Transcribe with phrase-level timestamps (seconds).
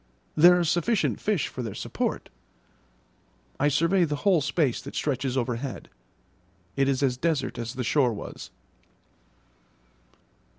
[0.35, 2.29] There are sufficient fish for their support.
[3.59, 5.89] I survey the whole space that stretches overhead;
[6.75, 8.49] it is as desert as the shore was.